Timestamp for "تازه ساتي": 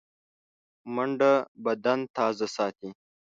2.17-2.89